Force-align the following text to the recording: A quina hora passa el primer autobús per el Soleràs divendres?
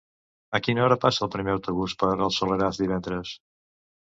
A 0.59 0.61
quina 0.67 0.81
hora 0.85 0.97
passa 1.03 1.21
el 1.27 1.31
primer 1.35 1.53
autobús 1.57 1.95
per 2.05 2.11
el 2.15 2.35
Soleràs 2.39 2.81
divendres? 2.85 3.37